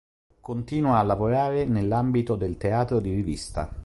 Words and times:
Continua 0.41 0.97
a 0.97 1.03
lavorare 1.03 1.65
nell'ambito 1.65 2.35
del 2.35 2.57
teatro 2.57 2.99
di 2.99 3.13
rivista. 3.13 3.69